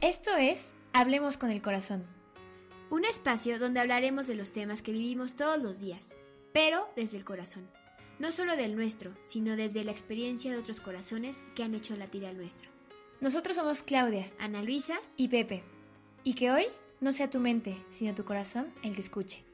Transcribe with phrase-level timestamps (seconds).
[0.00, 2.06] Esto es Hablemos con el Corazón.
[2.88, 6.14] Un espacio donde hablaremos de los temas que vivimos todos los días,
[6.52, 7.68] pero desde el corazón.
[8.20, 12.26] No solo del nuestro, sino desde la experiencia de otros corazones que han hecho latir
[12.26, 12.70] al nuestro.
[13.20, 15.64] Nosotros somos Claudia Ana Luisa, y Pepe.
[16.22, 16.66] Y que hoy
[17.00, 19.47] no sea tu mente, sino tu corazón el que escuche.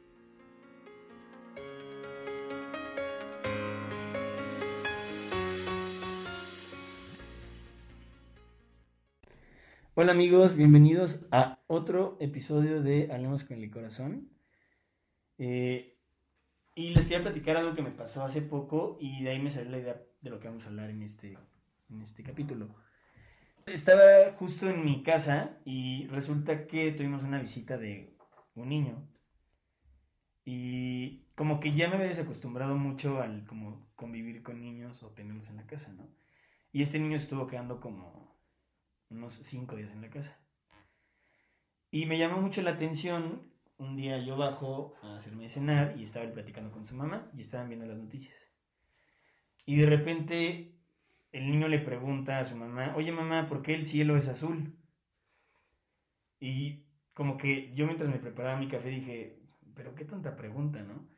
[9.96, 14.28] Hola amigos, bienvenidos a otro episodio de Hablemos con el Corazón.
[15.38, 15.96] Eh,
[16.74, 19.70] y les quería platicar algo que me pasó hace poco y de ahí me salió
[19.70, 21.38] la idea de lo que vamos a hablar en este,
[21.90, 22.74] en este capítulo.
[23.66, 28.16] Estaba justo en mi casa y resulta que tuvimos una visita de
[28.56, 29.08] un niño
[30.44, 35.48] y como que ya me había desacostumbrado mucho al como convivir con niños o tenerlos
[35.50, 36.08] en la casa, ¿no?
[36.72, 38.33] Y este niño estuvo quedando como
[39.16, 40.36] unos cinco días en la casa.
[41.90, 43.42] Y me llamó mucho la atención,
[43.78, 47.68] un día yo bajo a hacerme cenar y estaba platicando con su mamá y estaban
[47.68, 48.34] viendo las noticias.
[49.66, 50.74] Y de repente
[51.32, 54.76] el niño le pregunta a su mamá, oye mamá, ¿por qué el cielo es azul?
[56.40, 59.38] Y como que yo mientras me preparaba mi café dije,
[59.74, 61.08] pero qué tonta pregunta, ¿no?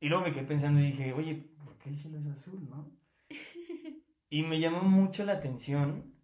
[0.00, 1.34] Y luego me quedé pensando y dije, oye,
[1.64, 2.90] ¿por qué el cielo es azul, no?
[4.30, 6.17] Y me llamó mucho la atención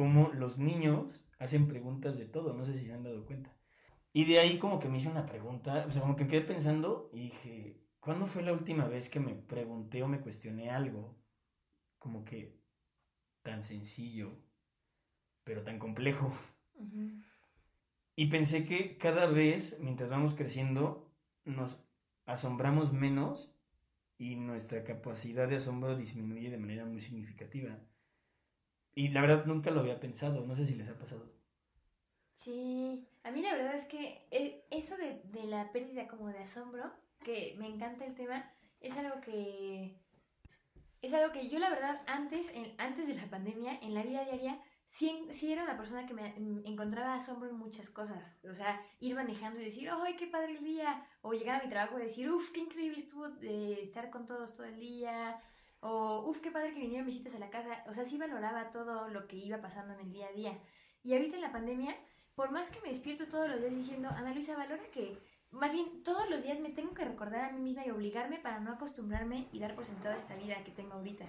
[0.00, 3.54] cómo los niños hacen preguntas de todo, no sé si se han dado cuenta.
[4.14, 7.10] Y de ahí como que me hice una pregunta, o sea, como que quedé pensando
[7.12, 11.18] y dije, ¿cuándo fue la última vez que me pregunté o me cuestioné algo
[11.98, 12.58] como que
[13.42, 14.42] tan sencillo,
[15.44, 16.32] pero tan complejo?
[18.16, 21.12] Y pensé que cada vez, mientras vamos creciendo,
[21.44, 21.78] nos
[22.24, 23.54] asombramos menos
[24.16, 27.78] y nuestra capacidad de asombro disminuye de manera muy significativa.
[28.94, 31.32] Y la verdad nunca lo había pensado, no sé si les ha pasado.
[32.34, 36.38] Sí, a mí la verdad es que eh, eso de, de la pérdida como de
[36.38, 36.90] asombro,
[37.24, 38.50] que me encanta el tema,
[38.80, 40.00] es algo que
[41.02, 44.60] es algo que yo la verdad antes, antes de la pandemia, en la vida diaria,
[44.84, 48.38] sí, sí era una persona que me mm, encontraba asombro en muchas cosas.
[48.44, 51.06] O sea, ir manejando y decir, ¡ay, qué padre el día!
[51.22, 54.52] O llegar a mi trabajo y decir, ¡uf, qué increíble estuvo de estar con todos
[54.52, 55.40] todo el día!
[55.80, 57.84] O, ¡uf, qué padre que vinieron visitas a la casa!
[57.88, 60.58] O sea, sí valoraba todo lo que iba pasando en el día a día.
[61.02, 61.96] Y ahorita en la pandemia,
[62.34, 65.18] por más que me despierto todos los días diciendo, Ana Luisa, valora que
[65.50, 68.60] más bien, todos los días me tengo que recordar a mí misma y obligarme para
[68.60, 71.26] no acostumbrarme y dar por sentada esta vida que tengo ahorita.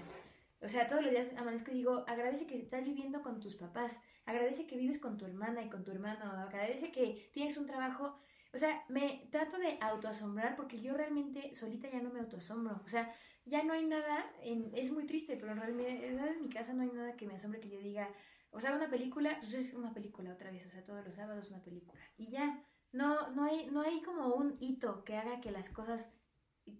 [0.61, 3.99] O sea, todos los días amanezco y digo, agradece que estás viviendo con tus papás,
[4.25, 8.15] agradece que vives con tu hermana y con tu hermano, agradece que tienes un trabajo.
[8.53, 12.79] O sea, me trato de autoasombrar porque yo realmente solita ya no me autoasombro.
[12.85, 13.11] O sea,
[13.45, 16.83] ya no hay nada, en- es muy triste, pero en realidad en mi casa no
[16.83, 18.09] hay nada que me asombre que yo diga,
[18.51, 21.49] o sea, una película, pues es una película otra vez, o sea, todos los sábados
[21.49, 21.99] una película.
[22.17, 26.13] Y ya, no, no hay, no hay como un hito que haga que las cosas,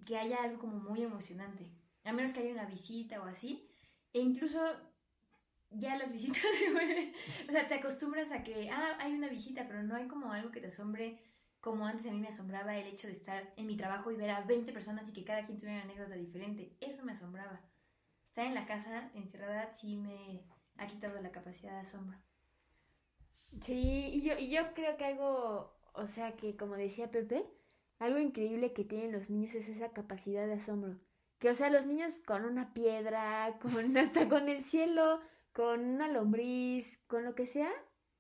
[0.06, 1.72] que haya algo como muy emocionante.
[2.04, 3.68] A menos que haya una visita o así.
[4.14, 4.60] E incluso
[5.70, 7.14] ya las visitas se vuelven,
[7.48, 10.52] o sea, te acostumbras a que, ah, hay una visita, pero no hay como algo
[10.52, 11.20] que te asombre
[11.62, 14.32] como antes a mí me asombraba el hecho de estar en mi trabajo y ver
[14.32, 16.76] a 20 personas y que cada quien tuviera una anécdota diferente.
[16.82, 17.62] Eso me asombraba.
[18.26, 20.44] Estar en la casa encerrada sí me
[20.78, 22.18] ha quitado la capacidad de asombro.
[23.62, 27.46] Sí, y yo, yo creo que algo, o sea, que como decía Pepe,
[28.00, 30.98] algo increíble que tienen los niños es esa capacidad de asombro.
[31.38, 35.20] Que, o sea, los niños con una piedra, con hasta con el cielo,
[35.53, 37.72] con una lombriz, con lo que sea,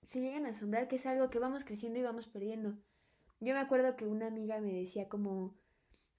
[0.05, 2.77] se llegan a asombrar, que es algo que vamos creciendo y vamos perdiendo.
[3.41, 5.53] Yo me acuerdo que una amiga me decía como,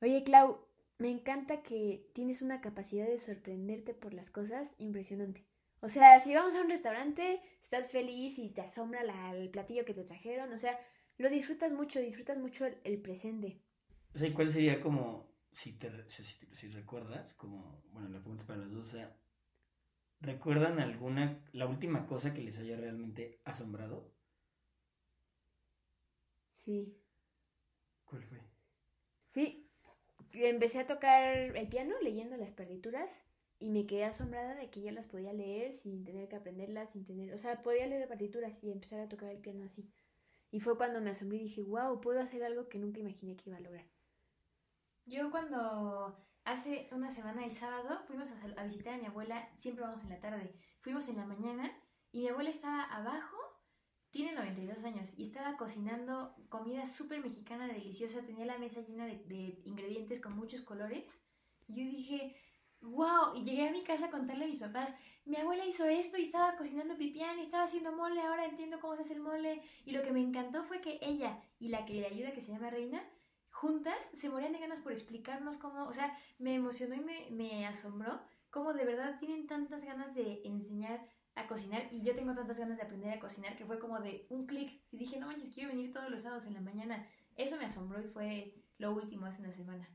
[0.03, 0.59] oye Clau,
[0.99, 5.45] me encanta que tienes una capacidad de sorprenderte por las cosas impresionante.
[5.81, 9.85] O sea, si vamos a un restaurante, estás feliz y te asombra la- el platillo
[9.87, 10.79] que te trajeron, o sea,
[11.19, 13.63] lo disfrutas mucho, disfrutas mucho el, el presente.
[14.15, 18.61] O sea, ¿y cuál sería como, si, te, si, recuerdas, como, bueno, la pregunta para
[18.61, 19.17] los dos, o sea,
[20.23, 24.11] ¿recuerdan alguna, la última cosa que les haya realmente asombrado?
[26.65, 26.95] Sí.
[28.13, 28.39] ¿Cuál fue?
[29.33, 29.71] Sí,
[30.35, 33.25] empecé a tocar el piano leyendo las partituras
[33.59, 37.07] y me quedé asombrada de que ya las podía leer sin tener que aprenderlas, sin
[37.07, 39.91] tener, o sea, podía leer partituras y empezar a tocar el piano así.
[40.51, 43.49] Y fue cuando me asombré y dije, wow, puedo hacer algo que nunca imaginé que
[43.49, 43.87] iba a lograr.
[45.07, 49.85] Yo cuando hace una semana, el sábado, fuimos a, a visitar a mi abuela, siempre
[49.85, 51.73] vamos en la tarde, fuimos en la mañana
[52.11, 53.39] y mi abuela estaba abajo
[54.13, 58.25] tiene 92 años y estaba cocinando comida súper mexicana, deliciosa.
[58.25, 61.25] Tenía la mesa llena de, ingredientes con muchos colores.
[61.67, 62.37] Y yo dije,
[62.83, 63.35] wow.
[63.35, 64.95] Y llegué a mi casa a contarle a mis papás,
[65.25, 68.97] mi abuela hizo esto y estaba cocinando pipián y estaba haciendo mole, ahora entiendo cómo
[68.97, 69.63] se hace el mole.
[69.87, 72.53] Y lo que me encantó fue que ella y la que le ayuda, que se
[72.53, 73.03] llama Reina,
[73.49, 78.21] juntas se morían de ganas por explicarnos cómo, o sea, me emocionó y me asombró
[78.51, 82.77] cómo de verdad tienen tantas ganas de enseñar a cocinar y yo tengo tantas ganas
[82.77, 85.71] de aprender a cocinar que fue como de un clic y dije, no manches, quiero
[85.71, 87.07] venir todos los sábados en la mañana.
[87.37, 89.89] Eso me asombró y fue lo último hace una semana.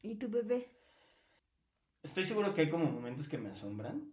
[0.00, 0.68] ¿Y tu bebé?
[2.02, 4.12] Estoy seguro que hay como momentos que me asombran,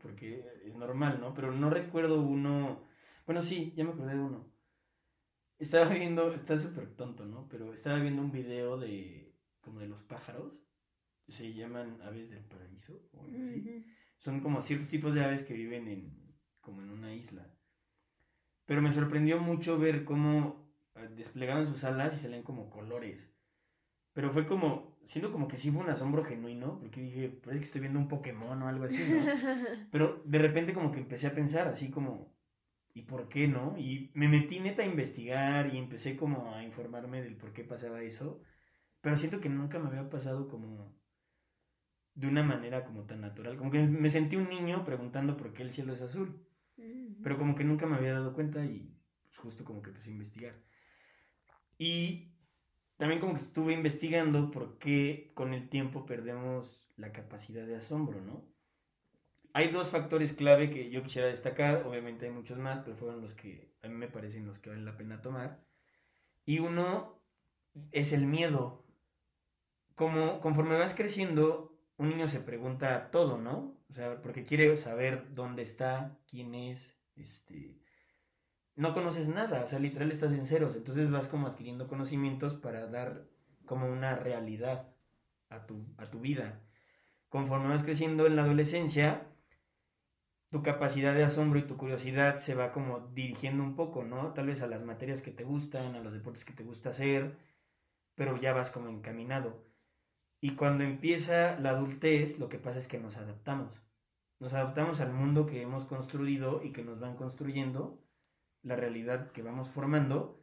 [0.00, 1.34] porque es normal, ¿no?
[1.34, 2.88] Pero no recuerdo uno,
[3.26, 4.50] bueno, sí, ya me acordé de uno.
[5.58, 7.48] Estaba viendo, está súper tonto, ¿no?
[7.48, 10.62] Pero estaba viendo un video de, como de los pájaros,
[11.28, 13.84] se llaman aves del paraíso, o algo así
[14.18, 17.46] son como ciertos tipos de aves que viven en, como en una isla.
[18.66, 20.66] Pero me sorprendió mucho ver cómo
[20.96, 23.32] eh, desplegaban sus alas y salían como colores.
[24.12, 27.66] Pero fue como, siento como que sí fue un asombro genuino, porque dije, parece que
[27.66, 29.20] estoy viendo un Pokémon o algo así, ¿no?
[29.92, 32.34] Pero de repente como que empecé a pensar así como,
[32.94, 33.76] ¿y por qué no?
[33.78, 38.02] Y me metí neta a investigar y empecé como a informarme del por qué pasaba
[38.02, 38.40] eso.
[39.02, 40.96] Pero siento que nunca me había pasado como
[42.16, 43.56] de una manera como tan natural.
[43.56, 46.42] Como que me sentí un niño preguntando por qué el cielo es azul.
[47.22, 48.94] Pero como que nunca me había dado cuenta y
[49.26, 50.54] pues, justo como que empecé a investigar.
[51.78, 52.32] Y
[52.96, 58.20] también como que estuve investigando por qué con el tiempo perdemos la capacidad de asombro,
[58.20, 58.44] ¿no?
[59.52, 63.34] Hay dos factores clave que yo quisiera destacar, obviamente hay muchos más, pero fueron los
[63.34, 65.64] que a mí me parecen los que valen la pena tomar.
[66.44, 67.22] Y uno
[67.92, 68.86] es el miedo.
[69.94, 73.76] Como conforme vas creciendo, un niño se pregunta todo, ¿no?
[73.88, 77.80] O sea, porque quiere saber dónde está, quién es, este...
[78.74, 82.86] No conoces nada, o sea, literal estás en ceros, entonces vas como adquiriendo conocimientos para
[82.88, 83.24] dar
[83.64, 84.88] como una realidad
[85.48, 86.60] a tu, a tu vida.
[87.30, 89.26] Conforme vas creciendo en la adolescencia,
[90.50, 94.32] tu capacidad de asombro y tu curiosidad se va como dirigiendo un poco, ¿no?
[94.32, 97.36] Tal vez a las materias que te gustan, a los deportes que te gusta hacer,
[98.14, 99.64] pero ya vas como encaminado.
[100.46, 103.82] Y cuando empieza la adultez, lo que pasa es que nos adaptamos.
[104.38, 108.00] Nos adaptamos al mundo que hemos construido y que nos van construyendo,
[108.62, 110.40] la realidad que vamos formando,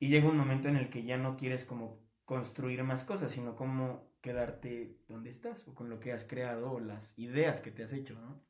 [0.00, 3.54] y llega un momento en el que ya no quieres como construir más cosas, sino
[3.54, 7.84] como quedarte donde estás, o con lo que has creado, o las ideas que te
[7.84, 8.42] has hecho, ¿no?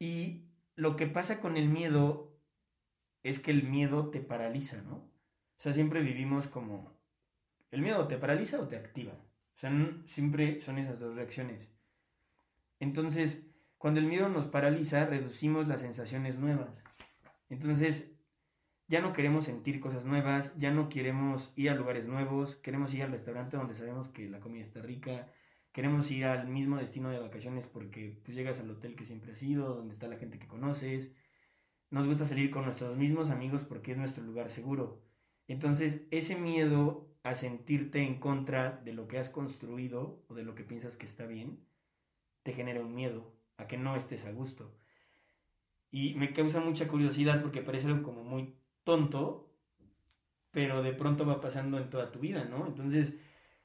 [0.00, 2.36] Y lo que pasa con el miedo
[3.22, 4.96] es que el miedo te paraliza, ¿no?
[4.96, 6.98] O sea, siempre vivimos como...
[7.70, 9.14] ¿El miedo te paraliza o te activa?
[9.58, 9.72] Sea,
[10.06, 11.68] siempre son esas dos reacciones.
[12.78, 13.44] Entonces,
[13.76, 16.84] cuando el miedo nos paraliza, reducimos las sensaciones nuevas.
[17.50, 18.08] Entonces,
[18.86, 23.02] ya no queremos sentir cosas nuevas, ya no queremos ir a lugares nuevos, queremos ir
[23.02, 25.26] al restaurante donde sabemos que la comida está rica,
[25.72, 29.42] queremos ir al mismo destino de vacaciones porque pues, llegas al hotel que siempre has
[29.42, 31.10] ido, donde está la gente que conoces.
[31.90, 35.02] Nos gusta salir con nuestros mismos amigos porque es nuestro lugar seguro.
[35.48, 40.54] Entonces, ese miedo a sentirte en contra de lo que has construido o de lo
[40.54, 41.64] que piensas que está bien,
[42.42, 44.74] te genera un miedo a que no estés a gusto.
[45.90, 49.52] Y me causa mucha curiosidad porque parece como muy tonto,
[50.50, 52.66] pero de pronto va pasando en toda tu vida, ¿no?
[52.66, 53.14] Entonces,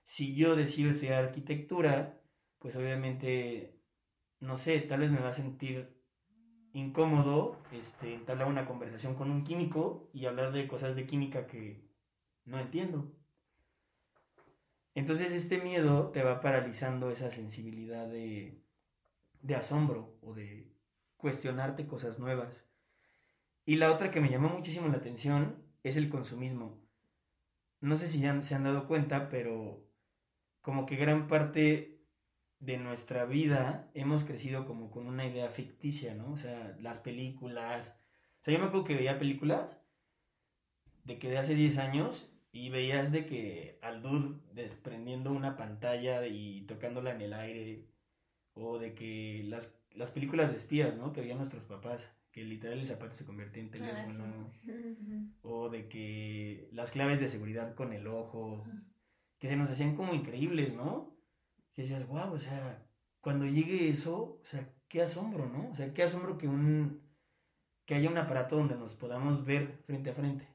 [0.03, 2.21] si yo decido estudiar arquitectura,
[2.59, 3.79] pues obviamente,
[4.39, 6.01] no sé, tal vez me va a sentir
[6.73, 11.87] incómodo este, entablar una conversación con un químico y hablar de cosas de química que
[12.45, 13.11] no entiendo.
[14.95, 18.61] Entonces este miedo te va paralizando esa sensibilidad de,
[19.55, 20.71] asombro o de
[21.17, 22.65] cuestionarte cosas nuevas.
[23.65, 26.79] Y la otra que me llamó muchísimo la atención es el consumismo.
[27.81, 29.83] No sé si se han dado cuenta, pero
[30.61, 31.93] como que gran parte
[32.59, 36.31] de nuestra vida hemos crecido como con una idea ficticia, ¿no?
[36.31, 37.93] O sea, las películas.
[38.39, 39.77] O sea, yo me acuerdo que veía películas
[41.03, 46.25] de que de hace 10 años y veías de que al dude desprendiendo una pantalla
[46.25, 47.89] y tocándola en el aire,
[48.53, 51.11] o de que las, las películas de espías, ¿no?
[51.11, 54.51] Que veían nuestros papás, que literal el zapato se convertía en ah, teléfono,
[55.41, 58.63] o de que las claves de seguridad con el ojo,
[59.39, 61.11] que se nos hacían como increíbles, ¿no?
[61.73, 62.85] que decías, wow, o sea,
[63.19, 65.69] cuando llegue eso, o sea, qué asombro, ¿no?
[65.71, 67.01] O sea, qué asombro que un
[67.85, 70.47] que haya un aparato donde nos podamos ver frente a frente.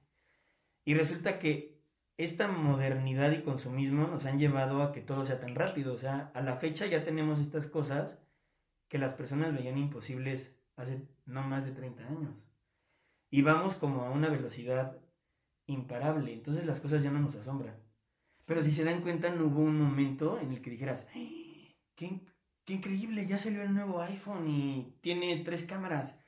[0.84, 1.77] Y resulta que
[2.18, 5.94] esta modernidad y consumismo nos han llevado a que todo sea tan rápido.
[5.94, 8.20] O sea, a la fecha ya tenemos estas cosas
[8.88, 12.44] que las personas veían imposibles hace no más de 30 años.
[13.30, 14.98] Y vamos como a una velocidad
[15.66, 16.32] imparable.
[16.32, 17.76] Entonces las cosas ya no nos asombran.
[18.46, 21.76] Pero si se dan cuenta, no hubo un momento en el que dijeras, ¡Ay!
[21.94, 22.20] qué,
[22.64, 26.18] qué increíble, ya salió el nuevo iPhone y tiene tres cámaras.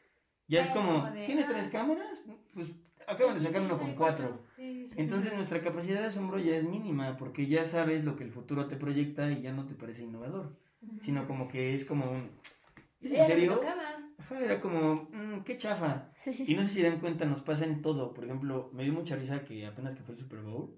[0.46, 1.48] Ya Ah, es es como, como de, ¿tiene ah.
[1.48, 2.22] tres cámaras?
[2.54, 2.68] Pues
[3.10, 4.40] acaban de sacar uno con cuatro.
[4.96, 8.66] Entonces nuestra capacidad de asombro ya es mínima porque ya sabes lo que el futuro
[8.66, 10.56] te proyecta y ya no te parece innovador,
[11.00, 12.30] sino como que es como un...
[13.00, 13.52] ¿Es Era en serio?
[14.18, 16.12] Ajá, era como, "Mm, qué chafa.
[16.46, 18.12] Y no sé si dan cuenta, nos pasa en todo.
[18.12, 20.76] Por ejemplo, me dio mucha risa que apenas que fue el Super Bowl,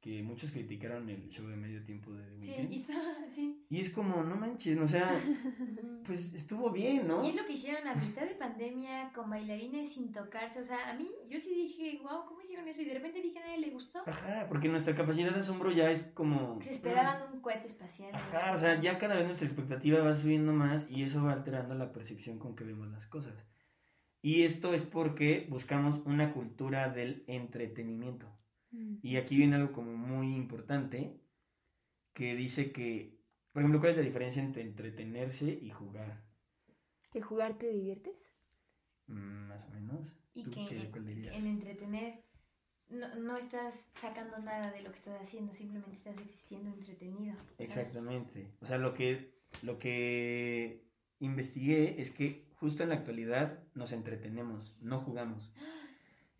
[0.00, 2.72] que muchos criticaron el show de medio tiempo de The Sí, Weeknd.
[2.72, 2.94] y está,
[3.28, 3.66] sí.
[3.68, 5.10] Y es como, no manches, o sea,
[6.06, 7.22] pues estuvo bien, ¿no?
[7.22, 10.58] Y es lo que hicieron a mitad de pandemia con bailarines sin tocarse.
[10.60, 12.80] O sea, a mí, yo sí dije, wow, ¿cómo hicieron eso?
[12.80, 14.00] Y de repente vi que a nadie le gustó.
[14.06, 16.58] Ajá, porque nuestra capacidad de asombro ya es como...
[16.62, 18.14] Se esperaban un cohete espacial.
[18.14, 21.74] Ajá, o sea, ya cada vez nuestra expectativa va subiendo más y eso va alterando
[21.74, 23.34] la percepción con que vemos las cosas.
[24.22, 28.26] Y esto es porque buscamos una cultura del entretenimiento.
[28.72, 28.96] Mm.
[29.02, 31.20] Y aquí viene algo como muy importante
[32.14, 33.18] que dice que,
[33.52, 36.24] por ejemplo, ¿cuál es la diferencia entre entretenerse y jugar?
[37.12, 38.14] ¿Que jugar te diviertes?
[39.06, 40.16] Mm, más o menos.
[40.34, 41.34] Y ¿Tú que qué- cuál dirías?
[41.36, 42.24] en entretener
[42.88, 47.36] no, no estás sacando nada de lo que estás haciendo, simplemente estás existiendo entretenido.
[47.58, 48.52] Exactamente.
[48.60, 50.84] O sea, lo que, lo que
[51.20, 55.54] investigué es que justo en la actualidad nos entretenemos, no jugamos.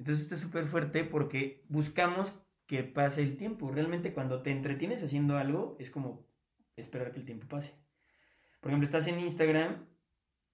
[0.01, 2.35] Entonces esto es súper fuerte porque buscamos
[2.67, 3.71] que pase el tiempo.
[3.71, 6.27] Realmente cuando te entretienes haciendo algo es como
[6.75, 7.75] esperar que el tiempo pase.
[8.63, 9.85] Por ejemplo, estás en Instagram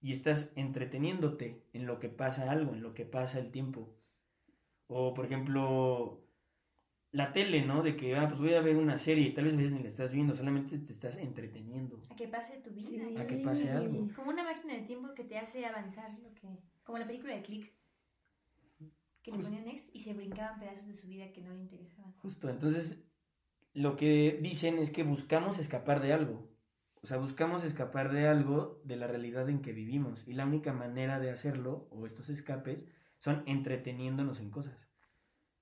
[0.01, 3.95] y estás entreteniéndote en lo que pasa algo, en lo que pasa el tiempo.
[4.87, 6.27] O por ejemplo,
[7.13, 7.83] la tele, ¿no?
[7.83, 9.81] De que, ah, pues voy a ver una serie y tal vez a veces ni
[9.81, 12.05] la estás viendo, solamente te estás entreteniendo.
[12.09, 13.05] A que pase tu vida.
[13.07, 13.17] Sí.
[13.17, 14.09] A que pase algo.
[14.13, 16.47] Como una máquina de tiempo que te hace avanzar, lo que
[16.83, 17.76] como la película de Click.
[19.27, 22.13] Que le ponían next y se brincaban pedazos de su vida que no le interesaban.
[22.13, 23.03] Justo, entonces
[23.73, 26.49] lo que dicen es que buscamos escapar de algo.
[27.01, 30.25] O sea, buscamos escapar de algo de la realidad en que vivimos.
[30.29, 32.85] Y la única manera de hacerlo, o estos escapes,
[33.17, 34.87] son entreteniéndonos en cosas.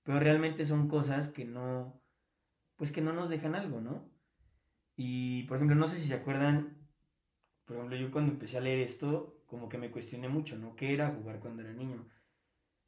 [0.04, 2.00] Pero realmente son cosas que no,
[2.76, 4.12] pues que no nos dejan algo, ¿no?
[4.96, 6.88] Y, por ejemplo, no sé si se acuerdan,
[7.66, 10.76] por ejemplo, yo cuando empecé a leer esto, como que me cuestioné mucho, ¿no?
[10.76, 12.08] ¿Qué era jugar cuando era niño?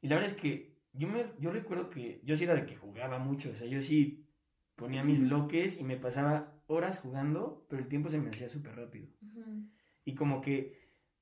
[0.00, 2.76] Y la verdad es que yo, me, yo recuerdo que yo sí era de que
[2.76, 4.26] jugaba mucho, o sea, yo sí
[4.76, 8.76] ponía mis bloques y me pasaba horas jugando, pero el tiempo se me hacía súper
[8.76, 9.08] rápido.
[10.04, 10.78] Y como que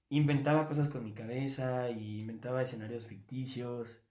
[0.09, 4.03] inventaba cosas con mi cabeza y inventaba escenarios ficticios.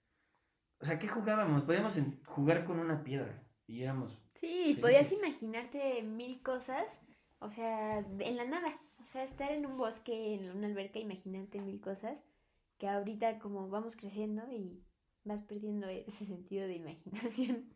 [0.80, 1.62] O sea, ¿qué jugábamos?
[1.62, 4.20] Podíamos en- jugar con una piedra y éramos...
[4.40, 6.84] Sí, podías imaginarte mil cosas,
[7.38, 8.78] o sea, en la nada.
[8.98, 12.24] O sea, estar en un bosque, en una alberca, imaginarte mil cosas,
[12.78, 14.82] que ahorita como vamos creciendo y
[15.24, 17.74] vas perdiendo ese sentido de imaginación.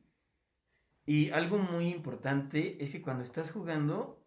[1.04, 4.24] Y algo muy importante es que cuando estás jugando,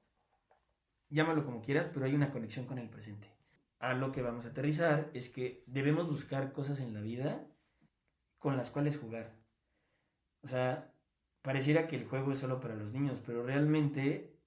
[1.10, 3.30] llámalo como quieras, pero hay una conexión con el presente.
[3.80, 7.48] A lo que vamos a aterrizar es que debemos buscar cosas en la vida
[8.40, 9.34] con las cuales jugar.
[10.44, 10.94] O sea,
[11.42, 14.38] pareciera que el juego es solo para los niños, pero realmente,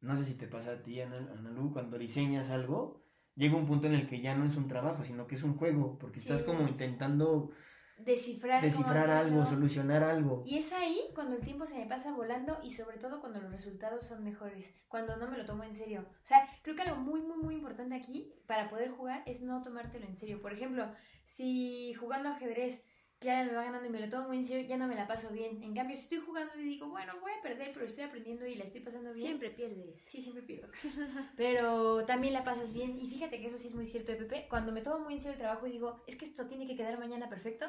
[0.00, 3.03] no sé si te pasa a ti, Ana- Analu, cuando diseñas algo,
[3.36, 5.56] llega un punto en el que ya no es un trabajo, sino que es un
[5.56, 7.50] juego, porque estás como intentando
[7.98, 10.42] Descifrar, descifrar algo, solucionar algo.
[10.46, 13.52] Y es ahí cuando el tiempo se me pasa volando y sobre todo cuando los
[13.52, 16.04] resultados son mejores, cuando no me lo tomo en serio.
[16.22, 19.62] O sea, creo que algo muy, muy, muy importante aquí para poder jugar es no
[19.62, 20.42] tomártelo en serio.
[20.42, 20.92] Por ejemplo,
[21.24, 22.84] si jugando ajedrez
[23.24, 25.06] ya me va ganando y me lo tomo muy en serio, ya no me la
[25.06, 25.62] paso bien.
[25.62, 28.54] En cambio, si estoy jugando y digo, bueno, voy a perder, pero estoy aprendiendo y
[28.54, 29.26] la estoy pasando bien.
[29.26, 30.00] Siempre pierdes.
[30.04, 30.68] Sí, siempre pierdo.
[31.36, 32.98] Pero también la pasas bien.
[33.00, 34.46] Y fíjate que eso sí es muy cierto de Pepe.
[34.48, 36.76] Cuando me tomo muy en serio el trabajo y digo, es que esto tiene que
[36.76, 37.66] quedar mañana perfecto,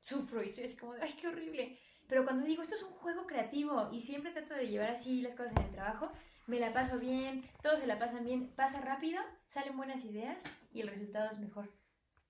[0.00, 1.78] sufro y estoy así como, de, ay, qué horrible.
[2.08, 5.34] Pero cuando digo, esto es un juego creativo y siempre trato de llevar así las
[5.34, 6.10] cosas en el trabajo,
[6.46, 10.80] me la paso bien, todos se la pasan bien, pasa rápido, salen buenas ideas y
[10.80, 11.70] el resultado es mejor.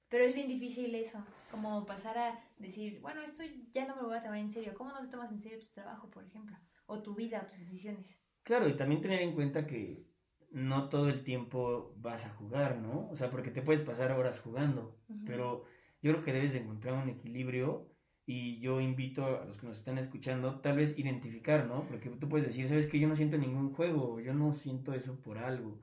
[0.08, 3.42] Pero es bien difícil eso, como pasar a decir, bueno, esto
[3.72, 4.72] ya no me lo voy a tomar en serio.
[4.74, 6.56] ¿Cómo no te tomas en serio tu trabajo, por ejemplo?
[6.86, 8.20] O tu vida o tus decisiones.
[8.42, 10.04] Claro, y también tener en cuenta que
[10.50, 13.08] no todo el tiempo vas a jugar, ¿no?
[13.10, 15.20] O sea, porque te puedes pasar horas jugando, Ujú.
[15.24, 15.64] pero
[16.02, 17.88] yo creo que debes de encontrar un equilibrio
[18.26, 21.86] y yo invito a los que nos están escuchando, tal vez identificar, ¿no?
[21.86, 25.20] Porque tú puedes decir, sabes que yo no siento ningún juego, yo no siento eso
[25.20, 25.80] por algo.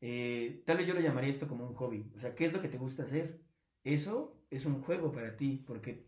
[0.00, 2.10] Eh, tal vez yo lo llamaría esto como un hobby.
[2.14, 3.45] O sea, ¿qué es lo que te gusta hacer?
[3.86, 6.04] Eso es un juego para ti, porque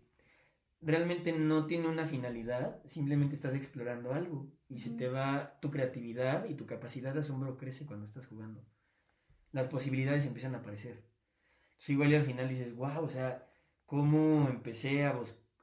[0.80, 6.48] realmente no tiene una finalidad, simplemente estás explorando algo y se te va tu creatividad
[6.48, 8.64] y tu capacidad de asombro crece cuando estás jugando.
[9.52, 11.04] Las posibilidades empiezan a aparecer.
[11.68, 13.46] Entonces igual y al final dices, wow, o sea,
[13.86, 15.10] cómo empecé a,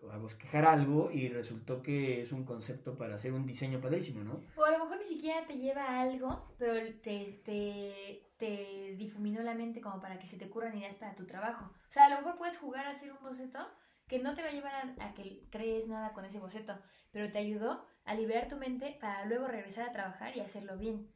[0.10, 4.42] a bosquejar algo y resultó que es un concepto para hacer un diseño padrísimo, ¿no?
[4.56, 4.64] O
[5.06, 10.18] ni siquiera te lleva a algo, pero te, te, te difuminó la mente como para
[10.18, 11.66] que se te ocurran ideas para tu trabajo.
[11.66, 13.60] O sea, a lo mejor puedes jugar a hacer un boceto
[14.08, 16.78] que no te va a llevar a, que crees nada con ese boceto,
[17.12, 21.12] pero te ayudó a liberar tu mente para luego regresar a trabajar y hacerlo bien,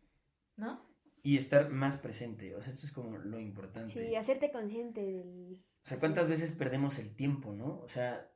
[0.56, 0.88] ¿no?
[1.22, 3.92] Y estar más presente, o sea, esto es como lo importante.
[3.92, 5.64] Sí, hacerte consciente del...
[5.84, 7.80] O sea, ¿cuántas veces perdemos el tiempo, no?
[7.80, 8.32] O sea,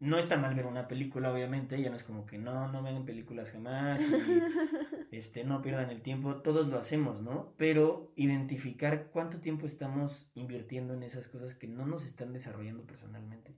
[0.00, 3.04] no está mal ver una película, obviamente, ya no es como que no, no vean
[3.04, 4.00] películas jamás,
[5.10, 7.52] este, no pierdan el tiempo, todos lo hacemos, ¿no?
[7.58, 13.54] Pero identificar cuánto tiempo estamos invirtiendo en esas cosas que no nos están desarrollando personalmente.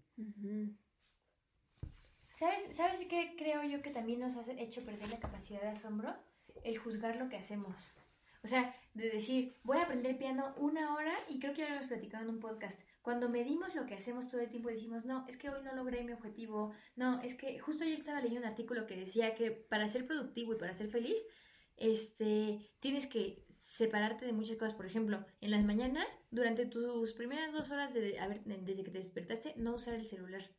[2.32, 6.12] ¿Sabes, ¿Sabes qué creo yo que también nos ha hecho perder la capacidad de asombro?
[6.64, 7.96] El juzgar lo que hacemos.
[8.44, 11.76] O sea, de decir, voy a aprender piano una hora y creo que ya lo
[11.76, 12.80] hemos platicado en un podcast.
[13.00, 16.02] Cuando medimos lo que hacemos todo el tiempo decimos, no, es que hoy no logré
[16.02, 19.88] mi objetivo, no, es que justo yo estaba leyendo un artículo que decía que para
[19.88, 21.16] ser productivo y para ser feliz,
[21.76, 24.75] este, tienes que separarte de muchas cosas.
[24.75, 28.18] Por ejemplo, en las mañanas, durante tus primeras dos horas de,
[28.62, 30.50] desde que te despertaste, no usar el celular.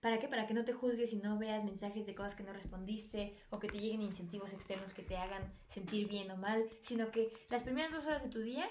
[0.00, 0.28] ¿Para qué?
[0.28, 3.58] Para que no te juzgues y no veas mensajes de cosas que no respondiste o
[3.58, 7.64] que te lleguen incentivos externos que te hagan sentir bien o mal, sino que las
[7.64, 8.68] primeras dos horas de tu día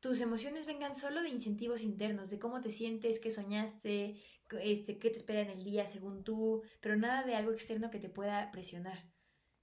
[0.00, 4.22] tus emociones vengan solo de incentivos internos, de cómo te sientes, qué soñaste,
[4.62, 7.98] este, qué te espera en el día según tú, pero nada de algo externo que
[7.98, 9.10] te pueda presionar.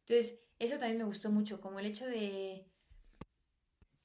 [0.01, 2.69] Entonces, eso también me gustó mucho, como el hecho de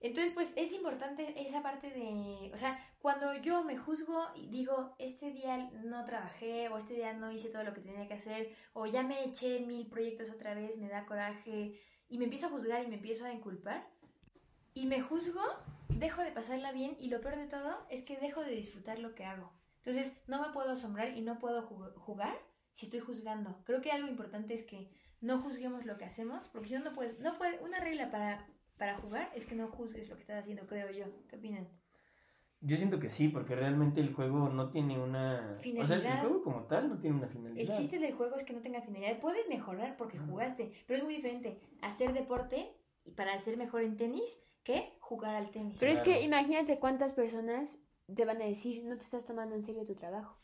[0.01, 4.95] entonces, pues es importante esa parte de, o sea, cuando yo me juzgo y digo,
[4.99, 8.57] este día no trabajé o este día no hice todo lo que tenía que hacer
[8.73, 12.51] o ya me eché mil proyectos otra vez, me da coraje y me empiezo a
[12.51, 13.87] juzgar y me empiezo a inculpar
[14.73, 15.43] y me juzgo,
[15.89, 19.15] dejo de pasarla bien y lo peor de todo es que dejo de disfrutar lo
[19.15, 19.53] que hago.
[19.85, 22.39] Entonces, no me puedo asombrar y no puedo jugar
[22.73, 23.63] si estoy juzgando.
[23.65, 26.95] Creo que algo importante es que no juzguemos lo que hacemos, porque si no, no
[26.95, 28.47] puedes, no puede, una regla para
[28.81, 31.05] para jugar es que no juzgues lo que estás haciendo, creo yo.
[31.29, 31.69] ¿Qué opinan?
[32.63, 35.59] Yo siento que sí, porque realmente el juego no tiene una...
[35.61, 35.85] Finalidad.
[35.85, 37.61] O sea, el juego como tal no tiene una finalidad.
[37.61, 39.21] El chiste del juego es que no tenga finalidad.
[39.21, 43.99] Puedes mejorar porque jugaste, pero es muy diferente hacer deporte y para ser mejor en
[43.99, 45.77] tenis que jugar al tenis.
[45.79, 47.79] Pero es que imagínate cuántas personas
[48.15, 50.39] te van a decir, no te estás tomando en serio tu trabajo.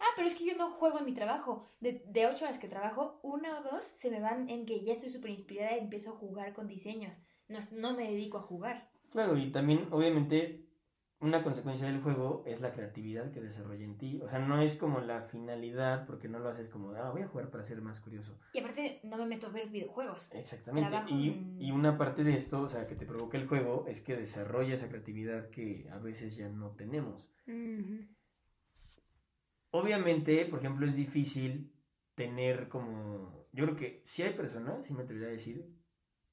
[0.00, 1.64] Ah, pero es que yo no juego en mi trabajo.
[1.78, 4.94] De, de ocho horas que trabajo, una o dos se me van en que ya
[4.94, 7.16] estoy súper inspirada y empiezo a jugar con diseños
[7.48, 8.90] no, no me dedico a jugar.
[9.10, 10.66] Claro, y también obviamente
[11.18, 14.20] una consecuencia del juego es la creatividad que desarrolla en ti.
[14.22, 17.28] O sea, no es como la finalidad, porque no lo haces como, ah, voy a
[17.28, 18.38] jugar para ser más curioso.
[18.52, 20.32] Y aparte, no me meto a ver videojuegos.
[20.34, 20.94] Exactamente.
[21.08, 24.16] Y, y, una parte de esto, o sea, que te provoca el juego, es que
[24.16, 27.30] desarrolla esa creatividad que a veces ya no tenemos.
[29.70, 31.72] Obviamente, por ejemplo, es difícil
[32.14, 33.46] tener como.
[33.52, 35.66] Yo creo que si hay personas, si me atrevería a decir,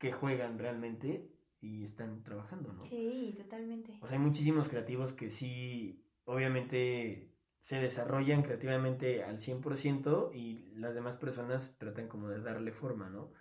[0.04, 1.30] que juegan realmente
[1.62, 2.84] y están trabajando, ¿no?
[2.84, 3.98] Sí, totalmente.
[4.02, 10.94] O sea, hay muchísimos creativos que sí, obviamente, se desarrollan creativamente al 100% y las
[10.94, 13.32] demás personas tratan como de darle forma, ¿no?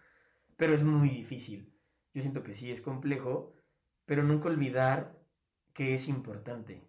[0.56, 1.74] Pero es muy difícil.
[2.14, 3.56] Yo siento que sí es complejo,
[4.06, 5.18] pero nunca olvidar
[5.72, 6.88] que es importante.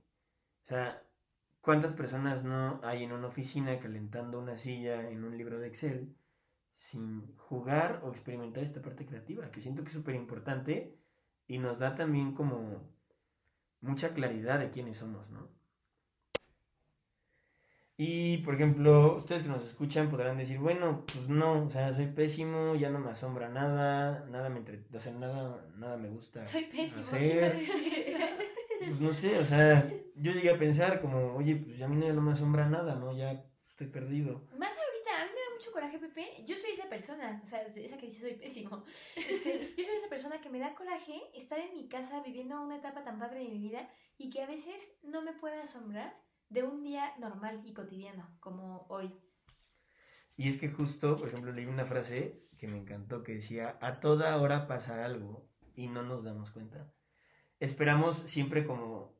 [0.66, 1.02] O sea,
[1.62, 6.16] ¿cuántas personas no hay en una oficina calentando una silla en un libro de Excel?
[6.89, 10.98] Sin jugar o experimentar esta parte creativa, que siento que es súper importante
[11.48, 12.82] y nos da también como
[13.82, 15.50] mucha claridad de quiénes somos, ¿no?
[17.96, 22.08] Y, por ejemplo, ustedes que nos escuchan podrán decir, bueno, pues no, o sea, soy
[22.08, 24.84] pésimo, ya no me asombra nada, nada me entre...
[24.93, 27.02] o sea, nada, nada me gusta Soy pésimo.
[27.02, 27.60] Hacer.
[28.80, 31.96] Pues no sé, o sea, yo llegué a pensar como, oye, pues ya a mí
[31.96, 33.15] no me asombra nada, ¿no?
[33.15, 34.41] Ya estoy perdido.
[34.58, 34.73] Más
[35.71, 36.43] coraje, Pepe.
[36.45, 38.84] Yo soy esa persona, o sea, esa que dice soy pésimo.
[39.15, 42.78] Este, yo soy esa persona que me da coraje estar en mi casa viviendo una
[42.78, 46.15] etapa tan padre de mi vida y que a veces no me puede asombrar
[46.49, 49.13] de un día normal y cotidiano como hoy.
[50.36, 53.99] Y es que justo, por ejemplo, leí una frase que me encantó que decía, a
[53.99, 56.91] toda hora pasa algo y no nos damos cuenta.
[57.60, 59.13] Esperamos siempre como...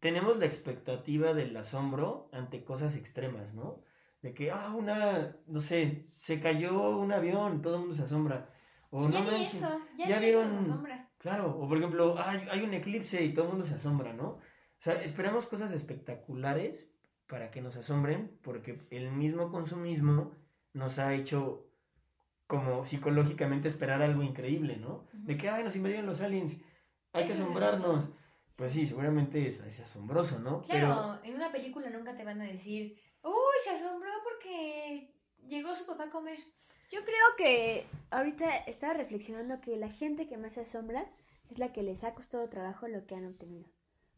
[0.00, 3.82] Tenemos la expectativa del asombro ante cosas extremas, ¿no?
[4.24, 8.48] De que, ah, una, no sé, se cayó un avión, todo el mundo se asombra.
[8.88, 11.10] O ya no ni manches, eso, ya, ya eso vieron- nos asombra.
[11.18, 14.28] Claro, o por ejemplo, hay, hay un eclipse y todo el mundo se asombra, ¿no?
[14.28, 14.40] O
[14.78, 16.90] sea, esperamos cosas espectaculares
[17.26, 20.32] para que nos asombren, porque el mismo consumismo
[20.72, 21.66] nos ha hecho
[22.46, 25.06] como psicológicamente esperar algo increíble, ¿no?
[25.12, 26.58] De que, ay, nos invadieron los aliens,
[27.12, 28.08] hay que Eso asombrarnos.
[28.56, 30.62] Pues sí, seguramente es, es asombroso, ¿no?
[30.62, 33.32] Claro, en una película nunca te van a decir, uy,
[33.64, 34.10] se asombró
[35.74, 36.38] su papá a comer.
[36.90, 41.06] Yo creo que ahorita estaba reflexionando que la gente que más asombra
[41.50, 43.68] es la que les ha costado trabajo lo que han obtenido.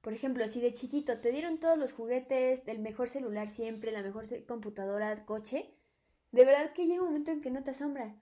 [0.00, 4.02] Por ejemplo, si de chiquito te dieron todos los juguetes, el mejor celular siempre, la
[4.02, 5.74] mejor computadora, coche,
[6.32, 8.14] de verdad que llega un momento en que no te asombra.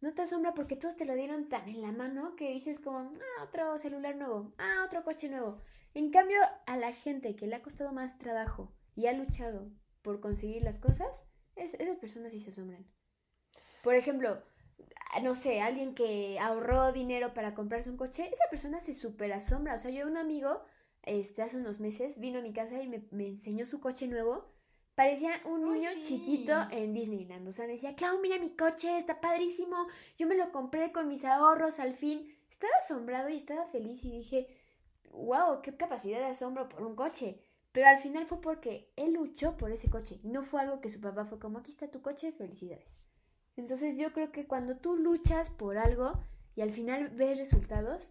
[0.00, 2.98] No te asombra porque todo te lo dieron tan en la mano que dices como,
[2.98, 5.60] ah, otro celular nuevo, ah, otro coche nuevo.
[5.94, 9.70] En cambio, a la gente que le ha costado más trabajo y ha luchado
[10.02, 11.08] por conseguir las cosas,
[11.56, 12.86] es- esas personas sí se asombran.
[13.82, 14.42] Por ejemplo,
[15.12, 19.32] ah, no sé, alguien que ahorró dinero para comprarse un coche, esa persona se súper
[19.32, 19.74] asombra.
[19.74, 20.62] O sea, yo un amigo,
[21.02, 24.44] este, hace unos meses, vino a mi casa y me, me enseñó su coche nuevo.
[24.94, 26.02] Parecía un niño sí.
[26.04, 27.46] chiquito en Disneyland.
[27.46, 29.86] O sea, me decía, Clau, mira mi coche, está padrísimo.
[30.18, 32.34] Yo me lo compré con mis ahorros al fin.
[32.50, 34.48] Estaba asombrado y estaba feliz y dije,
[35.12, 37.40] wow, qué capacidad de asombro por un coche.
[37.76, 40.18] Pero al final fue porque él luchó por ese coche.
[40.22, 42.88] No fue algo que su papá fue como, aquí está tu coche, felicidades.
[43.54, 48.08] Entonces yo creo que cuando tú luchas por algo y al final ves resultados,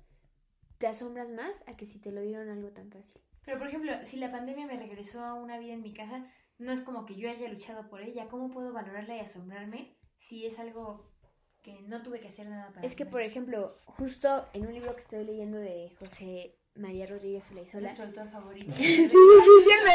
[0.78, 3.20] te asombras más a que si te lo dieron algo tan fácil.
[3.44, 6.24] Pero, por ejemplo, si la pandemia me regresó a una vida en mi casa,
[6.60, 8.28] no es como que yo haya luchado por ella.
[8.28, 11.12] ¿Cómo puedo valorarla y asombrarme si es algo
[11.64, 14.94] que no tuve que hacer nada para Es que, por ejemplo, justo en un libro
[14.94, 17.84] que estoy leyendo de José María Rodríguez Olaizola.
[17.84, 18.72] Nuestro autor favorito.
[18.78, 19.18] Sí, sí,
[19.64, 19.92] siempre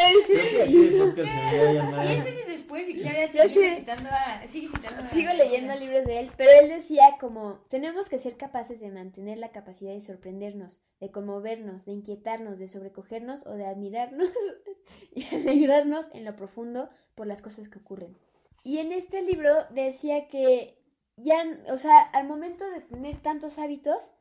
[1.74, 4.46] llamar- Diez meses después y Clara Ya sigue citando a...
[4.46, 5.10] Sigue citando a...
[5.10, 9.38] Sigo leyendo libros de él, pero él decía como tenemos que ser capaces de mantener
[9.38, 14.30] la capacidad de sorprendernos, de conmovernos, de inquietarnos, de sobrecogernos o de admirarnos
[15.14, 18.16] y alegrarnos en lo profundo por las cosas que ocurren.
[18.62, 20.78] Y en este libro decía que
[21.16, 24.14] ya, o sea, al momento de tener tantos hábitos,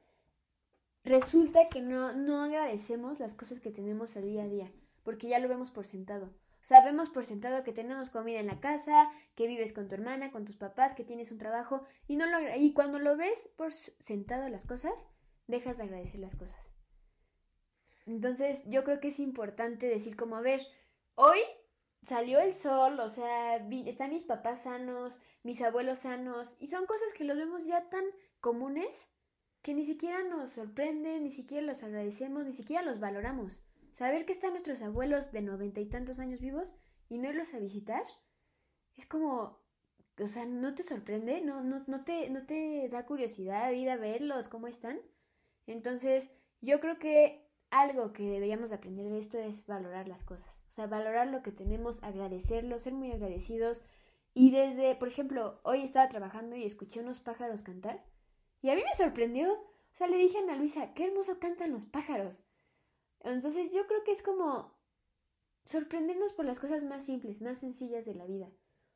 [1.03, 4.71] resulta que no, no agradecemos las cosas que tenemos al día a día,
[5.03, 6.33] porque ya lo vemos por sentado.
[6.83, 10.45] Vemos por sentado que tenemos comida en la casa, que vives con tu hermana, con
[10.45, 14.47] tus papás, que tienes un trabajo, y, no lo, y cuando lo ves por sentado
[14.49, 14.93] las cosas,
[15.47, 16.71] dejas de agradecer las cosas.
[18.05, 20.61] Entonces, yo creo que es importante decir como, a ver,
[21.15, 21.39] hoy
[22.07, 27.13] salió el sol, o sea, están mis papás sanos, mis abuelos sanos, y son cosas
[27.13, 28.03] que los vemos ya tan
[28.41, 29.07] comunes
[29.61, 33.63] que ni siquiera nos sorprenden, ni siquiera los agradecemos, ni siquiera los valoramos.
[33.91, 36.73] Saber que están nuestros abuelos de noventa y tantos años vivos
[37.09, 38.03] y no irlos a visitar
[38.95, 39.59] es como,
[40.19, 41.41] o sea, ¿no te sorprende?
[41.41, 44.99] ¿No, no, no, te, no te da curiosidad ir a verlos, cómo están?
[45.67, 50.63] Entonces, yo creo que algo que deberíamos aprender de esto es valorar las cosas.
[50.67, 53.83] O sea, valorar lo que tenemos, agradecerlo, ser muy agradecidos.
[54.33, 58.03] Y desde, por ejemplo, hoy estaba trabajando y escuché unos pájaros cantar.
[58.61, 59.53] Y a mí me sorprendió.
[59.53, 62.43] O sea, le dije a Ana Luisa, qué hermoso cantan los pájaros.
[63.21, 64.73] Entonces yo creo que es como
[65.65, 68.47] sorprendernos por las cosas más simples, más sencillas de la vida.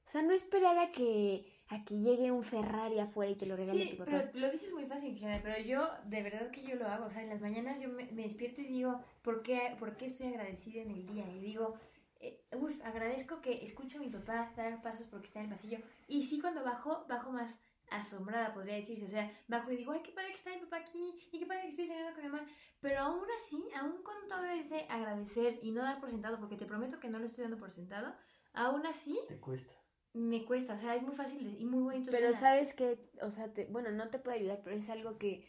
[0.05, 3.55] O sea, no esperar a que, a que llegue un Ferrari afuera y te lo
[3.55, 4.11] regale Sí, tu papá.
[4.11, 7.05] pero lo dices muy fácil, pero yo, de verdad que yo lo hago.
[7.05, 10.05] O sea, en las mañanas yo me, me despierto y digo, ¿por qué, ¿por qué
[10.05, 11.25] estoy agradecida en el día?
[11.31, 11.75] Y digo,
[12.19, 15.77] eh, uf, agradezco que escucho a mi papá dar pasos porque está en el pasillo.
[16.07, 17.61] Y sí, cuando bajo, bajo más
[17.97, 19.05] asombrada, podría decirse.
[19.05, 21.45] O sea, bajo y digo, ay, qué padre que está mi papá aquí y qué
[21.45, 22.45] padre que estoy cenando con mi mamá.
[22.79, 26.65] Pero aún así, aún con todo ese agradecer y no dar por sentado, porque te
[26.65, 28.13] prometo que no lo estoy dando por sentado,
[28.53, 29.73] aún así Te cuesta.
[30.13, 30.73] me cuesta.
[30.73, 32.11] O sea, es muy fácil y muy bonito.
[32.11, 32.39] Pero suena.
[32.39, 35.47] sabes que, o sea, te- bueno, no te puede ayudar, pero es algo que,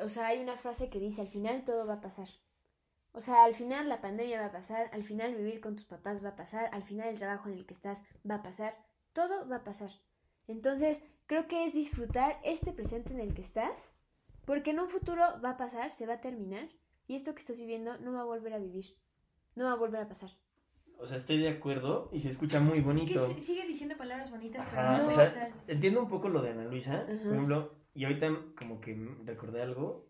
[0.00, 2.28] o sea, hay una frase que dice, al final todo va a pasar.
[3.12, 6.24] O sea, al final la pandemia va a pasar, al final vivir con tus papás
[6.24, 8.76] va a pasar, al final el trabajo en el que estás va a pasar,
[9.12, 9.90] todo va a pasar.
[10.48, 13.90] Entonces, creo que es disfrutar este presente en el que estás,
[14.44, 16.68] porque en un futuro va a pasar, se va a terminar,
[17.06, 18.86] y esto que estás viviendo no va a volver a vivir,
[19.56, 20.30] no va a volver a pasar.
[20.98, 23.12] O sea, estoy de acuerdo y se escucha muy Es bonito.
[23.12, 25.68] que si- sigue diciendo palabras bonitas, pero Ajá, no o sea, estás...
[25.68, 27.06] entiendo un poco lo de Ana Luisa, Ajá.
[27.06, 30.06] por ejemplo, y ahorita como que recordé algo,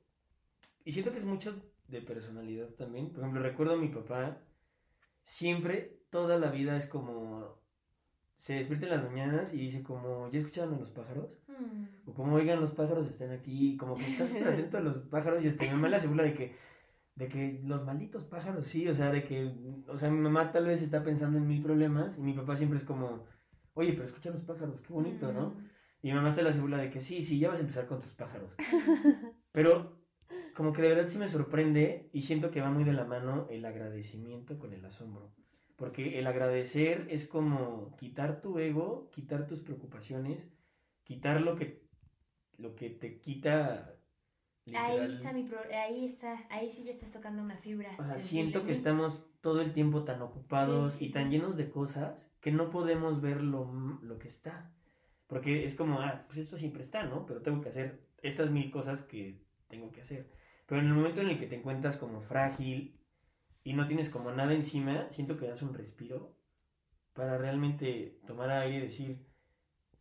[0.85, 1.55] y siento que es mucho
[1.89, 3.11] de personalidad también.
[3.11, 4.39] Por ejemplo, recuerdo a mi papá,
[5.23, 7.59] siempre, toda la vida es como,
[8.45, 11.31] se despierta en las mañanas y dice como, ¿ya escucharon a los pájaros?
[11.49, 12.11] Mm.
[12.11, 15.43] O como, oigan, los pájaros están aquí, como que está súper atento a los pájaros
[15.43, 16.55] y hasta mi mamá le asegura de que,
[17.15, 19.51] de que los malditos pájaros, sí, o sea, de que,
[19.89, 22.79] o sea, mi mamá tal vez está pensando en mil problemas y mi papá siempre
[22.79, 23.25] es como,
[23.73, 25.49] oye, pero escucha los pájaros, qué bonito, ¿no?
[25.49, 25.71] Mm.
[26.03, 28.03] Y mi mamá está la segura de que sí, sí, ya vas a empezar con
[28.03, 28.55] tus pájaros.
[29.53, 30.03] Pero
[30.55, 33.47] como que de verdad sí me sorprende y siento que va muy de la mano
[33.49, 35.33] el agradecimiento con el asombro.
[35.85, 40.51] Porque el agradecer es como quitar tu ego, quitar tus preocupaciones,
[41.03, 41.83] quitar lo que,
[42.57, 43.95] lo que te quita...
[44.75, 47.95] Ahí está mi pro ahí está, ahí sí ya estás tocando una fibra.
[47.99, 51.25] O sea, siento en que estamos todo el tiempo tan ocupados Sí, sí, y tan
[51.25, 51.33] sí.
[51.33, 53.71] llenos de cosas que no podemos ver lo,
[54.01, 54.73] lo que está.
[55.27, 57.27] Porque es como, ah, pues esto siempre está, ¿no?
[57.27, 60.31] Pero tengo que hacer estas mil cosas que tengo que hacer.
[60.65, 62.99] Pero en el momento en el que te encuentras como frágil
[63.65, 66.37] y no tienes como nada encima, siento que das un respiro
[67.15, 69.27] para realmente tomar aire y decir,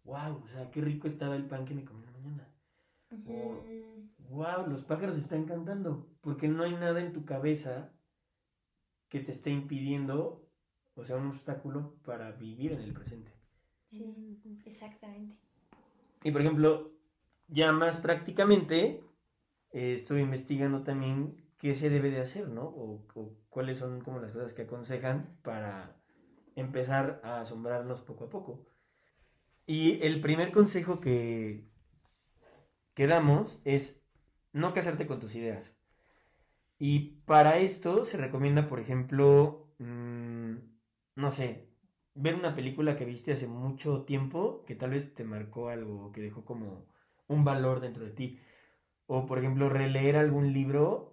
[0.03, 2.49] wow, o sea, qué rico estaba el pan que me comí en la mañana.
[3.11, 3.63] Ujú.
[4.29, 6.09] Wow, los pájaros están cantando.
[6.21, 7.91] Porque no hay nada en tu cabeza
[9.09, 10.49] que te esté impidiendo,
[10.95, 13.31] o sea, un obstáculo para vivir en el presente.
[13.85, 15.35] Sí, exactamente.
[16.23, 16.91] Y por ejemplo,
[17.47, 19.03] ya más prácticamente,
[19.71, 22.63] eh, estoy investigando también qué se debe de hacer, ¿no?
[22.63, 23.07] O,
[23.47, 25.95] cuáles son como las cosas que aconsejan para
[26.57, 28.67] empezar a asombrarnos poco a poco.
[29.65, 31.69] Y el primer consejo que,
[32.93, 33.97] que damos es
[34.51, 35.73] no casarte con tus ideas.
[36.79, 40.55] Y para esto se recomienda, por ejemplo, mm,
[41.15, 41.69] no sé,
[42.13, 46.19] ver una película que viste hace mucho tiempo que tal vez te marcó algo, que
[46.19, 46.87] dejó como
[47.29, 48.39] un valor dentro de ti.
[49.05, 51.12] O, por ejemplo, releer algún libro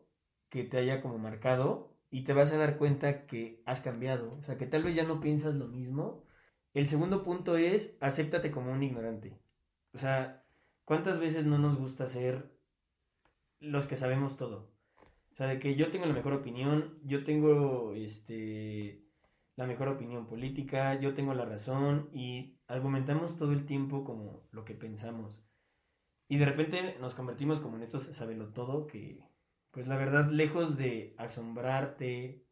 [0.50, 4.36] que te haya como marcado y te vas a dar cuenta que has cambiado.
[4.38, 6.24] O sea, que tal vez ya no piensas lo mismo.
[6.74, 9.38] El segundo punto es, acéptate como un ignorante.
[9.94, 10.44] O sea,
[10.84, 12.50] ¿cuántas veces no nos gusta ser
[13.60, 14.72] los que sabemos todo?
[15.32, 19.04] O sea, de que yo tengo la mejor opinión, yo tengo este
[19.56, 24.64] la mejor opinión política, yo tengo la razón y argumentamos todo el tiempo como lo
[24.64, 25.44] que pensamos.
[26.28, 29.20] Y de repente nos convertimos como en estos sabelo todo que
[29.70, 32.44] pues la verdad lejos de asombrarte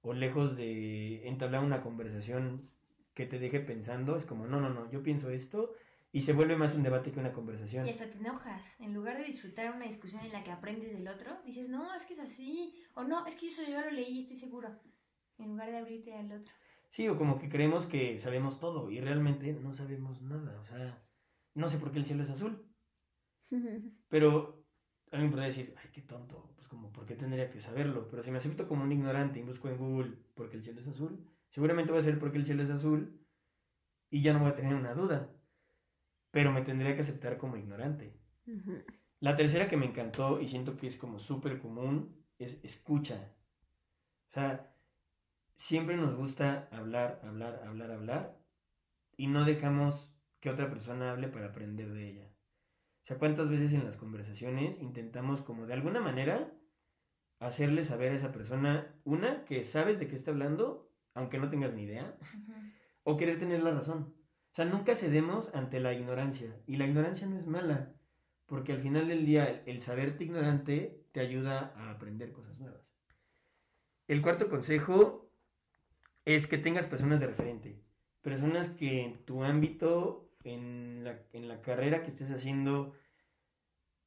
[0.00, 2.70] o lejos de entablar una conversación
[3.14, 5.74] que te deje pensando, es como no, no, no, yo pienso esto
[6.12, 7.86] y se vuelve más un debate que una conversación.
[7.86, 8.80] Y hasta te enojas.
[8.80, 12.06] En lugar de disfrutar una discusión en la que aprendes del otro, dices, no, es
[12.06, 12.74] que es así.
[12.94, 14.70] O no, es que eso yo lo leí y estoy seguro.
[15.38, 16.50] En lugar de abrirte al otro.
[16.88, 20.58] Sí, o como que creemos que sabemos todo y realmente no sabemos nada.
[20.58, 21.02] O sea,
[21.54, 22.66] no sé por qué el cielo es azul,
[24.08, 24.64] pero
[25.10, 28.08] alguien podría decir, ay, qué tonto, pues como, ¿por qué tendría que saberlo?
[28.08, 30.80] Pero si me acepto como un ignorante y busco en Google por qué el cielo
[30.80, 33.20] es azul, seguramente va a ser porque el cielo es azul
[34.10, 35.30] y ya no voy a tener una duda.
[36.32, 38.18] Pero me tendría que aceptar como ignorante.
[39.20, 43.32] La tercera que me encantó y siento que es como súper común es escucha.
[44.30, 44.74] O sea,
[45.54, 48.38] siempre nos gusta hablar, hablar, hablar, hablar
[49.16, 52.35] y no dejamos que otra persona hable para aprender de ella.
[53.06, 56.52] O sea, ¿cuántas veces en las conversaciones intentamos como de alguna manera
[57.38, 61.72] hacerle saber a esa persona, una, que sabes de qué está hablando, aunque no tengas
[61.72, 62.18] ni idea,
[63.04, 64.12] o querer tener la razón?
[64.50, 67.94] O sea, nunca cedemos ante la ignorancia y la ignorancia no es mala.
[68.44, 72.82] Porque al final del día el saberte ignorante te ayuda a aprender cosas nuevas.
[74.08, 75.30] El cuarto consejo
[76.24, 77.80] es que tengas personas de referente.
[78.20, 82.94] Personas que en tu ámbito, en la, carrera que estés haciendo,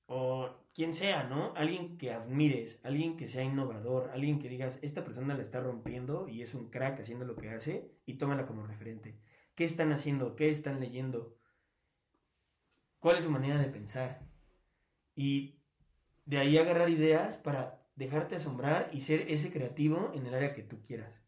[0.06, 1.54] o quien sea, ¿no?
[1.56, 6.28] Alguien que admires, alguien que sea innovador, alguien que digas, esta persona la está rompiendo
[6.28, 9.20] y es un crack haciendo lo que hace y tómala como referente.
[9.56, 10.36] ¿Qué están haciendo?
[10.36, 11.36] ¿Qué están leyendo?
[13.00, 14.22] ¿Cuál es su manera de pensar?
[15.16, 15.60] Y
[16.26, 20.64] de ahí agarrar ideas para dejarte asombrar y ser ese creativo en el área que
[20.64, 21.22] tú quieras.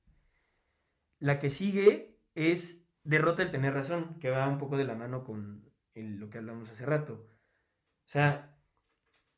[1.19, 5.23] La que sigue es derrota el tener razón, que va un poco de la mano
[5.23, 7.27] con el- lo que hablamos hace rato.
[8.07, 8.57] O sea,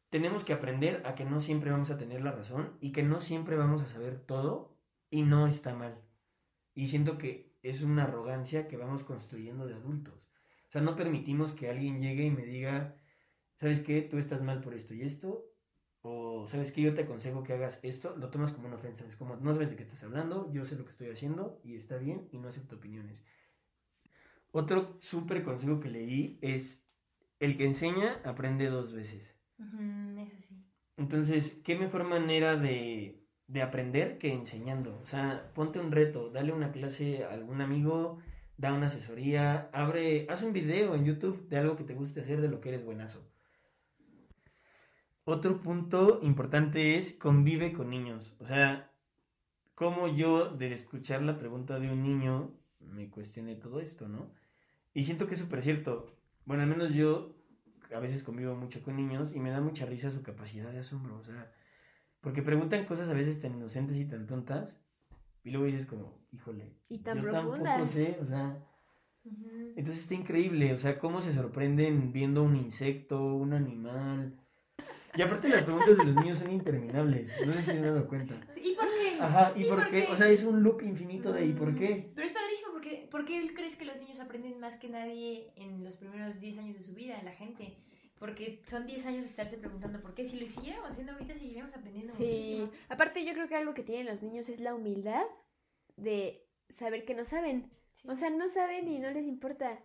[0.10, 3.19] tenemos que aprender a que no siempre vamos a tener la razón y que no
[3.21, 4.78] siempre vamos a saber todo
[5.10, 6.02] y no está mal.
[6.76, 10.30] Y siento que es una arrogancia que vamos construyendo de adultos.
[10.69, 12.95] O sea, no permitimos que alguien llegue y me diga,
[13.58, 14.02] ¿sabes qué?
[14.02, 15.45] Tú estás mal por esto y esto.
[16.02, 16.82] O, ¿sabes qué?
[16.82, 18.15] Yo te aconsejo que hagas esto.
[18.17, 19.06] Lo tomas como una ofensa.
[19.06, 21.76] Es como, no sabes de qué estás hablando, yo sé lo que estoy haciendo y
[21.76, 23.23] está bien y no acepto opiniones.
[24.55, 26.85] Otro súper consejo que leí es,
[27.39, 29.35] el que enseña aprende dos veces.
[30.19, 30.63] Eso sí.
[30.95, 34.99] Entonces, ¿qué mejor manera de, de aprender que enseñando?
[35.01, 38.19] O sea, ponte un reto, dale una clase a algún amigo,
[38.55, 42.39] da una asesoría, abre, haz un video en YouTube de algo que te guste hacer,
[42.39, 43.27] de lo que eres buenazo.
[45.23, 48.35] Otro punto importante es convive con niños.
[48.39, 48.91] O sea,
[49.73, 54.31] como yo, de escuchar la pregunta de un niño, me cuestioné todo esto, ¿no?
[54.93, 56.15] Y siento que es súper cierto.
[56.45, 57.36] Bueno, al menos yo
[57.93, 61.17] a veces convivo mucho con niños y me da mucha risa su capacidad de asombro.
[61.17, 61.51] O sea,
[62.21, 64.77] porque preguntan cosas a veces tan inocentes y tan tontas.
[65.43, 66.73] Y luego dices como, híjole.
[66.89, 67.63] Y tan yo profundas.
[67.63, 68.63] tampoco sé, o sea.
[69.25, 69.73] Ujú.
[69.77, 74.38] Entonces está increíble, o sea, cómo se sorprenden viendo un insecto, un animal.
[75.15, 78.08] Y aparte las preguntas de los niños son interminables, no sé si se han dado
[78.08, 78.36] cuenta.
[78.49, 79.17] Sí, ¿Y por qué?
[79.21, 80.08] Ajá, ¿y por qué?
[80.12, 82.12] O sea, es un loop infinito de ¿y por Mm, qué?
[82.15, 82.42] Pero es padrísimo
[82.95, 86.58] porque ¿por qué crees que los niños aprenden más que nadie en los primeros 10
[86.60, 87.75] años de su vida, la gente?
[88.19, 90.23] Porque son 10 años de estarse preguntando por qué.
[90.23, 92.71] Si lo siguiéramos haciendo ahorita, seguiríamos aprendiendo Sí, muchísimo.
[92.89, 95.23] aparte yo creo que algo que tienen los niños es la humildad
[95.97, 97.69] de saber que no saben.
[97.91, 98.08] Sí.
[98.10, 99.79] O sea, no saben y no les importa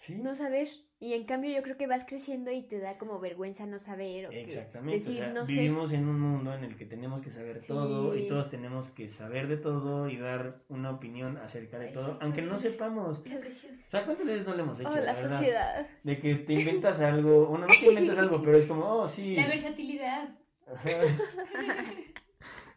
[0.00, 0.68] Sí, no saber.
[1.00, 4.26] Y en cambio yo creo que vas creciendo y te da como vergüenza no saber
[4.26, 4.98] o que exactamente.
[5.00, 5.52] decir o sea, no sé.
[5.52, 7.66] vivimos en un mundo en el que tenemos que saber Sí.
[7.68, 12.18] todo y todos tenemos que saber de todo y dar una opinión acerca de todo,
[12.22, 13.18] aunque no sepamos.
[13.20, 14.88] O sea, ¿cuántas veces no lo hemos hecho?
[14.90, 15.86] Oh, la sociedad.
[16.02, 19.34] De que te inventas algo, bueno, no te inventas algo, pero es como, oh, sí.
[19.36, 20.28] La versatilidad.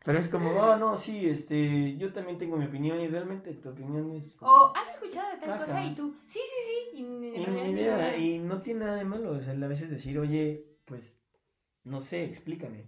[0.07, 3.67] Pero es como, oh, no, sí, este, yo también tengo mi opinión y realmente tu
[3.67, 4.31] opinión es...
[4.31, 5.65] como- O has escuchado de tal Ajá.
[5.65, 7.03] cosa y tú, sí, sí, sí.
[7.03, 10.77] Y, y idea, y no tiene nada de malo, o sea, a veces decir, oye,
[10.85, 11.13] pues,
[11.83, 12.87] no sé, explícame.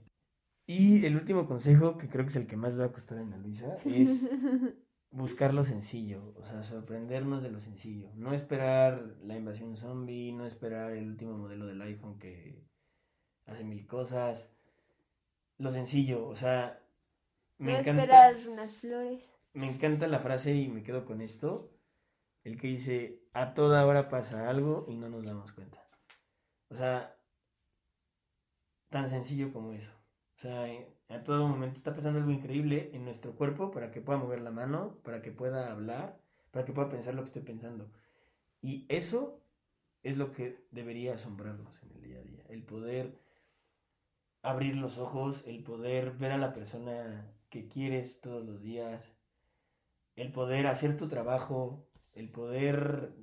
[0.66, 3.18] Y el último consejo, que creo que es el que más le va a costar
[3.18, 4.26] a Ana Luisa, es
[5.12, 8.12] buscar lo sencillo, o sea, sorprendernos de lo sencillo.
[8.16, 12.64] No esperar la invasión zombie, no esperar el último modelo del iPhone que
[13.46, 14.48] hace mil cosas.
[15.58, 16.80] Lo sencillo, o sea,
[17.60, 19.24] me encanta, esperar unas flores.
[19.54, 21.72] me encanta la frase y me quedo con esto,
[22.43, 25.86] el que dice, a toda hora pasa algo y no nos damos cuenta.
[26.69, 27.15] O sea,
[28.89, 29.91] tan sencillo como eso.
[30.38, 30.65] O sea,
[31.10, 34.52] a todo momento está pasando algo increíble en nuestro cuerpo para que pueda mover la
[34.52, 36.17] mano, para que pueda hablar,
[36.52, 37.91] para que pueda pensar lo que estoy pensando.
[38.62, 39.41] Y eso
[40.02, 42.45] es lo que debería asombrarnos en el día a día.
[42.48, 43.19] El poder
[44.41, 49.04] abrir los ojos, el poder ver a la persona que quieres todos los días,
[50.16, 53.14] el poder hacer tu trabajo, el poder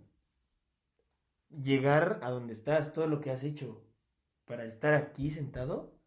[1.50, 3.84] llegar a donde estás, todo lo que has hecho
[4.44, 5.98] para estar aquí sentado,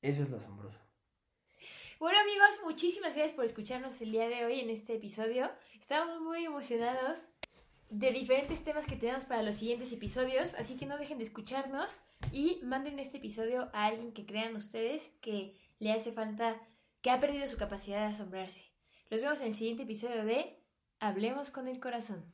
[0.00, 0.78] eso es lo asombroso.
[1.98, 5.50] Bueno amigos, muchísimas gracias por escucharnos el día de hoy en este episodio.
[5.78, 7.28] Estamos muy emocionados
[7.90, 12.00] de diferentes temas que tenemos para los siguientes episodios, así que no dejen de escucharnos
[12.32, 16.60] y manden este episodio a alguien que crean ustedes que le hace falta,
[17.02, 18.72] que ha perdido su capacidad de asombrarse.
[19.10, 20.64] Los vemos en el siguiente episodio de
[21.00, 22.31] Hablemos con el corazón.